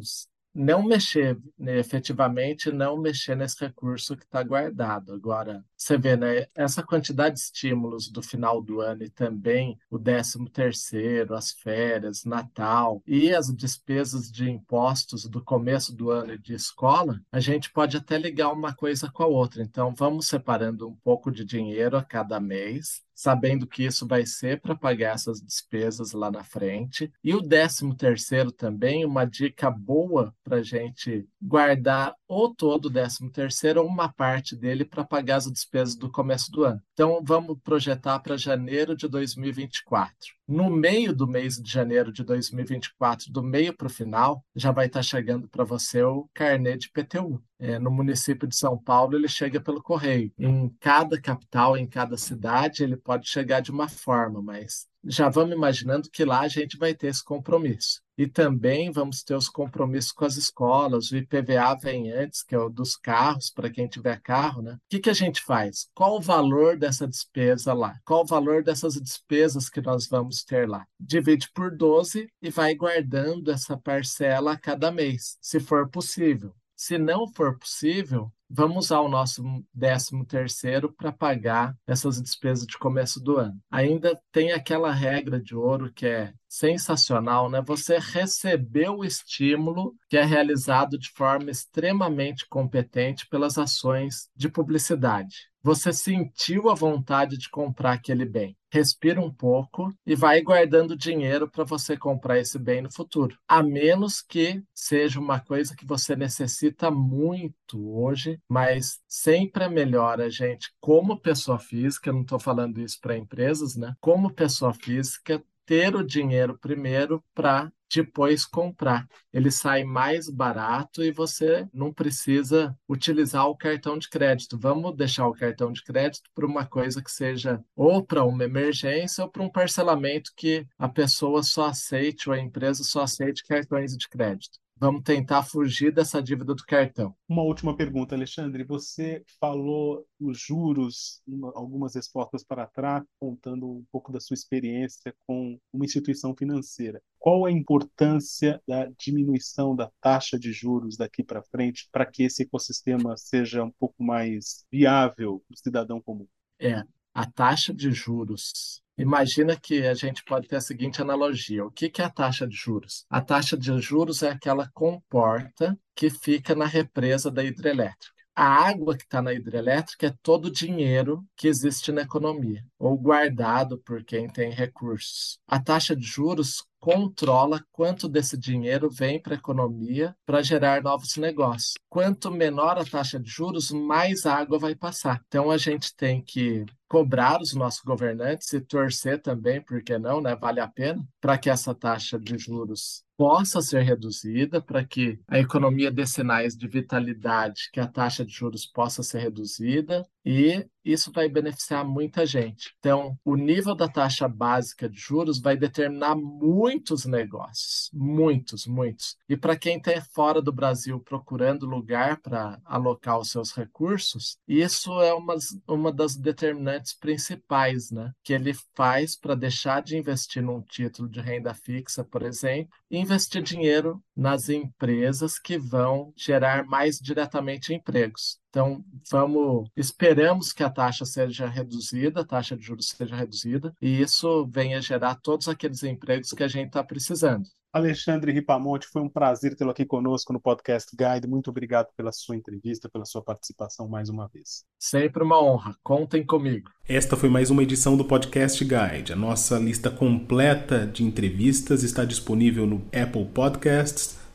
não 0.55 0.81
mexer, 0.81 1.37
né, 1.59 1.77
efetivamente 1.77 2.71
não 2.71 2.97
mexer 2.97 3.35
nesse 3.35 3.59
recurso 3.59 4.15
que 4.15 4.23
está 4.23 4.41
guardado. 4.41 5.13
Agora, 5.13 5.61
você 5.75 5.97
vê, 5.97 6.15
né, 6.15 6.47
essa 6.55 6.81
quantidade 6.81 7.35
de 7.35 7.41
estímulos 7.41 8.09
do 8.09 8.23
final 8.23 8.61
do 8.61 8.79
ano 8.79 9.03
e 9.03 9.09
também 9.09 9.77
o 9.91 9.99
13 9.99 10.45
terceiro, 10.53 11.35
as 11.35 11.51
férias, 11.51 12.23
Natal 12.23 13.03
e 13.05 13.35
as 13.35 13.53
despesas 13.53 14.31
de 14.31 14.49
impostos 14.49 15.25
do 15.25 15.43
começo 15.43 15.93
do 15.93 16.09
ano 16.09 16.33
e 16.33 16.39
de 16.39 16.53
escola, 16.53 17.21
a 17.29 17.41
gente 17.41 17.69
pode 17.73 17.97
até 17.97 18.17
ligar 18.17 18.53
uma 18.53 18.73
coisa 18.73 19.11
com 19.11 19.21
a 19.21 19.27
outra. 19.27 19.61
Então, 19.61 19.93
vamos 19.93 20.27
separando 20.27 20.87
um 20.87 20.95
pouco 20.95 21.29
de 21.29 21.43
dinheiro 21.43 21.97
a 21.97 22.03
cada 22.03 22.39
mês 22.39 23.05
sabendo 23.17 23.65
que 23.65 23.83
isso 23.83 24.07
vai 24.07 24.27
ser 24.27 24.61
para 24.61 24.75
pagar 24.75 25.15
essas 25.15 25.41
despesas 25.41 26.11
lá 26.11 26.29
na 26.29 26.43
frente. 26.43 27.11
E 27.23 27.33
o 27.33 27.41
décimo 27.41 27.95
terceiro 27.95 28.51
também, 28.51 29.03
uma 29.03 29.25
dica 29.25 29.71
boa 29.71 30.31
para 30.43 30.57
a 30.57 30.63
gente 30.63 31.27
guardar 31.41 32.13
ou 32.27 32.53
todo 32.53 32.85
o 32.85 32.89
décimo 32.89 33.31
terceiro 33.31 33.81
ou 33.81 33.87
uma 33.87 34.11
parte 34.11 34.55
dele 34.55 34.83
para 34.83 35.03
pagar 35.03 35.37
as 35.37 35.51
despesas 35.51 35.95
do 35.95 36.11
começo 36.11 36.51
do 36.51 36.63
ano. 36.63 36.81
Então, 36.93 37.21
vamos 37.23 37.57
projetar 37.63 38.19
para 38.19 38.37
janeiro 38.37 38.95
de 38.95 39.07
2024. 39.07 40.13
No 40.47 40.69
meio 40.69 41.13
do 41.13 41.27
mês 41.27 41.55
de 41.55 41.69
janeiro 41.69 42.11
de 42.11 42.23
2024, 42.23 43.31
do 43.31 43.43
meio 43.43 43.75
para 43.75 43.87
o 43.87 43.89
final, 43.89 44.43
já 44.55 44.71
vai 44.71 44.87
estar 44.87 44.99
tá 44.99 45.03
chegando 45.03 45.47
para 45.47 45.63
você 45.63 46.03
o 46.03 46.29
carnê 46.33 46.77
de 46.77 46.89
PTU. 46.89 47.41
É, 47.59 47.79
no 47.79 47.89
município 47.89 48.47
de 48.47 48.55
São 48.55 48.77
Paulo, 48.77 49.15
ele 49.17 49.27
chega 49.27 49.59
pelo 49.59 49.81
correio. 49.81 50.31
Em 50.37 50.69
cada 50.79 51.19
capital, 51.19 51.75
em 51.75 51.87
cada 51.87 52.15
cidade, 52.17 52.83
ele 52.83 52.95
pode 52.95 53.27
chegar 53.27 53.61
de 53.61 53.71
uma 53.71 53.89
forma, 53.89 54.41
mas 54.41 54.87
já 55.03 55.29
vamos 55.29 55.55
imaginando 55.55 56.09
que 56.09 56.25
lá 56.25 56.41
a 56.41 56.47
gente 56.47 56.77
vai 56.77 56.93
ter 56.93 57.07
esse 57.07 57.23
compromisso. 57.23 58.01
E 58.17 58.25
também 58.25 58.91
vamos 58.91 59.21
ter 59.21 59.35
os 59.35 59.47
compromissos 59.47 60.11
com 60.11 60.25
as 60.25 60.37
escolas, 60.37 61.11
o 61.11 61.17
IPVA 61.17 61.75
vem 61.79 62.11
antes, 62.11 62.41
que 62.41 62.55
é 62.55 62.57
o 62.57 62.67
dos 62.67 62.95
carros, 62.95 63.51
para 63.51 63.69
quem 63.69 63.87
tiver 63.87 64.19
carro, 64.21 64.61
né? 64.63 64.73
O 64.73 64.79
que, 64.89 64.99
que 64.99 65.09
a 65.09 65.13
gente 65.13 65.41
faz? 65.43 65.87
Qual 65.93 66.17
o 66.17 66.21
valor 66.21 66.77
dessa 66.77 67.07
despesa 67.07 67.73
lá? 67.73 67.99
Qual 68.03 68.23
o 68.23 68.27
valor 68.27 68.63
dessas 68.63 68.95
despesas 68.95 69.69
que 69.69 69.81
nós 69.81 70.07
vamos 70.07 70.43
ter 70.43 70.67
lá? 70.67 70.85
Divide 70.99 71.47
por 71.53 71.75
12 71.75 72.27
e 72.41 72.49
vai 72.49 72.73
guardando 72.73 73.51
essa 73.51 73.77
parcela 73.77 74.53
a 74.53 74.59
cada 74.59 74.91
mês, 74.91 75.37
se 75.39 75.59
for 75.59 75.87
possível. 75.87 76.55
Se 76.75 76.97
não 76.97 77.27
for 77.27 77.57
possível, 77.57 78.31
vamos 78.49 78.85
usar 78.85 79.01
o 79.01 79.09
nosso 79.09 79.43
13 79.77 80.25
terceiro 80.25 80.91
para 80.91 81.11
pagar 81.11 81.75
essas 81.85 82.21
despesas 82.21 82.65
de 82.65 82.77
começo 82.77 83.19
do 83.19 83.37
ano. 83.37 83.59
Ainda 83.69 84.19
tem 84.31 84.51
aquela 84.51 84.91
regra 84.91 85.39
de 85.39 85.55
ouro 85.55 85.91
que 85.93 86.05
é 86.05 86.33
sensacional, 86.47 87.49
né? 87.49 87.61
Você 87.65 87.97
recebeu 87.99 88.97
o 88.97 89.05
estímulo 89.05 89.95
que 90.09 90.17
é 90.17 90.23
realizado 90.23 90.97
de 90.97 91.09
forma 91.11 91.51
extremamente 91.51 92.47
competente 92.47 93.27
pelas 93.27 93.57
ações 93.57 94.29
de 94.35 94.49
publicidade. 94.49 95.47
Você 95.67 95.91
sentiu 95.91 96.69
a 96.69 96.73
vontade 96.73 97.37
de 97.37 97.49
comprar 97.49 97.91
aquele 97.91 98.23
bem. 98.23 98.55
Respira 98.71 99.19
um 99.19 99.29
pouco 99.29 99.93
e 100.05 100.15
vai 100.15 100.41
guardando 100.41 100.95
dinheiro 100.95 101.49
para 101.49 101.65
você 101.65 101.97
comprar 101.97 102.39
esse 102.39 102.57
bem 102.57 102.81
no 102.81 102.89
futuro. 102.89 103.37
A 103.45 103.61
menos 103.61 104.21
que 104.21 104.63
seja 104.73 105.19
uma 105.19 105.41
coisa 105.41 105.75
que 105.75 105.85
você 105.85 106.15
necessita 106.15 106.89
muito 106.89 107.97
hoje, 107.97 108.39
mas 108.47 108.99
sempre 109.09 109.65
é 109.65 109.69
melhor 109.69 110.21
a 110.21 110.29
gente, 110.29 110.71
como 110.79 111.19
pessoa 111.19 111.59
física, 111.59 112.13
não 112.13 112.21
estou 112.21 112.39
falando 112.39 112.79
isso 112.79 112.99
para 113.01 113.17
empresas, 113.17 113.75
né? 113.75 113.93
Como 113.99 114.33
pessoa 114.33 114.73
física, 114.73 115.43
ter 115.67 115.95
o 115.95 116.03
dinheiro 116.03 116.57
primeiro 116.57 117.23
para 117.35 117.71
depois 117.93 118.45
comprar. 118.45 119.05
Ele 119.31 119.51
sai 119.51 119.83
mais 119.83 120.29
barato 120.29 121.03
e 121.03 121.11
você 121.11 121.67
não 121.73 121.93
precisa 121.93 122.75
utilizar 122.87 123.47
o 123.47 123.55
cartão 123.55 123.97
de 123.97 124.09
crédito. 124.09 124.57
Vamos 124.57 124.95
deixar 124.95 125.27
o 125.27 125.33
cartão 125.33 125.71
de 125.71 125.83
crédito 125.83 126.29
para 126.33 126.45
uma 126.45 126.65
coisa 126.65 127.03
que 127.03 127.11
seja 127.11 127.63
ou 127.75 128.03
para 128.03 128.23
uma 128.23 128.45
emergência 128.45 129.23
ou 129.23 129.29
para 129.29 129.43
um 129.43 129.51
parcelamento 129.51 130.31
que 130.35 130.65
a 130.77 130.87
pessoa 130.89 131.43
só 131.43 131.65
aceite 131.65 132.29
ou 132.29 132.35
a 132.35 132.39
empresa 132.39 132.83
só 132.83 133.01
aceite 133.01 133.43
cartões 133.45 133.95
de 133.95 134.07
crédito. 134.07 134.57
Vamos 134.79 135.01
tentar 135.01 135.41
fugir 135.41 135.91
dessa 135.91 136.21
dívida 136.21 136.53
do 136.53 136.63
cartão. 136.63 137.15
Uma 137.27 137.41
última 137.41 137.75
pergunta, 137.75 138.13
Alexandre. 138.13 138.63
Você 138.63 139.23
falou 139.39 140.05
os 140.19 140.39
juros, 140.39 141.21
algumas 141.55 141.95
respostas 141.95 142.43
para 142.43 142.67
trás, 142.67 143.03
contando 143.19 143.67
um 143.67 143.83
pouco 143.91 144.11
da 144.11 144.19
sua 144.19 144.35
experiência 144.35 145.15
com 145.25 145.59
uma 145.73 145.83
instituição 145.83 146.35
financeira. 146.35 147.01
Qual 147.17 147.45
a 147.45 147.51
importância 147.51 148.61
da 148.67 148.85
diminuição 148.99 149.75
da 149.75 149.91
taxa 149.99 150.37
de 150.37 150.53
juros 150.53 150.95
daqui 150.95 151.23
para 151.23 151.41
frente 151.41 151.89
para 151.91 152.05
que 152.05 152.23
esse 152.23 152.43
ecossistema 152.43 153.17
seja 153.17 153.63
um 153.63 153.71
pouco 153.71 154.03
mais 154.03 154.63
viável 154.71 155.43
para 155.47 155.55
o 155.55 155.57
cidadão 155.57 155.99
comum? 155.99 156.27
É, 156.59 156.83
a 157.17 157.25
taxa 157.25 157.73
de 157.73 157.91
juros 157.91 158.79
Imagina 158.95 159.55
que 159.55 159.85
a 159.85 159.93
gente 159.93 160.23
pode 160.23 160.47
ter 160.47 160.55
a 160.55 160.61
seguinte 160.61 161.01
analogia: 161.01 161.63
o 161.65 161.71
que 161.71 161.91
é 161.99 162.03
a 162.03 162.09
taxa 162.09 162.47
de 162.47 162.55
juros? 162.55 163.05
A 163.07 163.21
taxa 163.21 163.55
de 163.55 163.79
juros 163.79 164.23
é 164.23 164.31
aquela 164.31 164.67
comporta 164.69 165.77
que 165.95 166.09
fica 166.09 166.55
na 166.55 166.65
represa 166.65 167.29
da 167.29 167.43
hidrelétrica. 167.43 168.15
A 168.35 168.67
água 168.67 168.97
que 168.97 169.03
está 169.03 169.21
na 169.21 169.33
hidrelétrica 169.33 170.07
é 170.07 170.15
todo 170.23 170.45
o 170.45 170.51
dinheiro 170.51 171.23
que 171.35 171.47
existe 171.47 171.91
na 171.91 172.01
economia, 172.01 172.63
ou 172.79 172.97
guardado 172.97 173.77
por 173.79 174.03
quem 174.03 174.27
tem 174.29 174.51
recursos. 174.51 175.39
A 175.47 175.59
taxa 175.59 175.95
de 175.95 176.05
juros 176.05 176.63
controla 176.79 177.63
quanto 177.71 178.07
desse 178.07 178.37
dinheiro 178.37 178.89
vem 178.89 179.21
para 179.21 179.33
a 179.33 179.37
economia 179.37 180.15
para 180.25 180.41
gerar 180.41 180.81
novos 180.81 181.17
negócios. 181.17 181.73
Quanto 181.89 182.31
menor 182.31 182.77
a 182.77 182.85
taxa 182.85 183.19
de 183.19 183.29
juros, 183.29 183.71
mais 183.71 184.25
água 184.25 184.59
vai 184.59 184.75
passar. 184.75 185.21
Então 185.27 185.49
a 185.49 185.57
gente 185.57 185.95
tem 185.95 186.21
que 186.21 186.65
cobrar 186.87 187.41
os 187.41 187.53
nossos 187.53 187.81
governantes 187.81 188.53
e 188.53 188.61
torcer 188.61 189.21
também, 189.21 189.61
porque 189.61 189.97
não, 189.97 190.21
né? 190.21 190.35
Vale 190.35 190.59
a 190.59 190.67
pena 190.67 191.05
para 191.19 191.37
que 191.37 191.49
essa 191.49 191.75
taxa 191.75 192.17
de 192.17 192.37
juros 192.37 193.03
possa 193.17 193.61
ser 193.61 193.81
reduzida, 193.81 194.61
para 194.61 194.85
que 194.85 195.19
a 195.27 195.39
economia 195.39 195.91
dê 195.91 196.05
sinais 196.05 196.55
de 196.55 196.67
vitalidade, 196.67 197.69
que 197.73 197.79
a 197.79 197.87
taxa 197.87 198.23
de 198.23 198.31
juros 198.31 198.65
possa 198.65 199.01
ser 199.01 199.19
reduzida 199.19 200.07
e 200.29 200.67
isso 200.83 201.09
vai 201.09 201.29
beneficiar 201.29 201.85
muita 201.85 202.25
gente. 202.25 202.73
Então, 202.79 203.17
o 203.23 203.37
nível 203.37 203.73
da 203.73 203.87
taxa 203.87 204.27
básica 204.27 204.89
de 204.89 204.99
juros 204.99 205.39
vai 205.39 205.55
determinar 205.55 206.15
muitos 206.15 207.05
negócios, 207.05 207.89
muitos, 207.93 208.67
muitos. 208.67 209.15
E 209.29 209.37
para 209.37 209.55
quem 209.55 209.77
está 209.77 210.01
fora 210.13 210.41
do 210.41 210.51
Brasil 210.51 210.99
procurando 210.99 211.65
lugar 211.65 212.19
para 212.19 212.59
alocar 212.65 213.17
os 213.17 213.29
seus 213.29 213.53
recursos, 213.53 214.37
isso 214.45 214.99
é 215.01 215.13
uma, 215.13 215.35
uma 215.65 215.93
das 215.93 216.17
determinantes 216.17 216.93
principais, 216.93 217.89
né? 217.89 218.11
Que 218.21 218.33
ele 218.33 218.53
faz 218.75 219.15
para 219.15 219.33
deixar 219.33 219.81
de 219.81 219.97
investir 219.97 220.43
num 220.43 220.61
título 220.61 221.07
de 221.07 221.21
renda 221.21 221.53
fixa, 221.53 222.03
por 222.03 222.21
exemplo, 222.21 222.73
e 222.91 222.97
investir 222.97 223.41
dinheiro 223.41 224.03
nas 224.13 224.49
empresas 224.49 225.39
que 225.39 225.57
vão 225.57 226.11
gerar 226.17 226.65
mais 226.65 226.97
diretamente 226.99 227.73
empregos. 227.73 228.39
Então, 228.49 228.83
vamos, 229.11 229.69
esperamos 229.75 230.53
que 230.53 230.63
a 230.63 230.69
taxa 230.69 231.05
seja 231.05 231.47
reduzida, 231.47 232.21
a 232.21 232.25
taxa 232.25 232.55
de 232.55 232.63
juros 232.63 232.87
seja 232.89 233.15
reduzida, 233.15 233.73
e 233.81 234.01
isso 234.01 234.47
venha 234.47 234.81
gerar 234.81 235.15
todos 235.15 235.47
aqueles 235.47 235.83
empregos 235.83 236.31
que 236.31 236.43
a 236.43 236.47
gente 236.47 236.67
está 236.67 236.83
precisando. 236.83 237.45
Alexandre 237.77 238.31
Ripamonte, 238.31 238.87
foi 238.87 239.01
um 239.01 239.09
prazer 239.09 239.55
tê-lo 239.55 239.69
aqui 239.69 239.85
conosco 239.85 240.33
no 240.33 240.39
Podcast 240.39 240.89
Guide. 240.95 241.27
Muito 241.27 241.49
obrigado 241.49 241.89
pela 241.95 242.11
sua 242.11 242.35
entrevista, 242.35 242.89
pela 242.89 243.05
sua 243.05 243.21
participação 243.21 243.87
mais 243.87 244.09
uma 244.09 244.27
vez. 244.27 244.63
Sempre 244.79 245.21
uma 245.21 245.39
honra. 245.39 245.75
Contem 245.83 246.25
comigo. 246.25 246.71
Esta 246.87 247.15
foi 247.15 247.29
mais 247.29 247.51
uma 247.51 247.61
edição 247.61 247.95
do 247.95 248.05
Podcast 248.05 248.63
Guide. 248.63 249.13
A 249.13 249.15
nossa 249.15 249.59
lista 249.59 249.91
completa 249.91 250.87
de 250.87 251.03
entrevistas 251.03 251.83
está 251.83 252.03
disponível 252.05 252.65
no 252.65 252.77
Apple 252.85 253.25
Podcasts, 253.25 254.17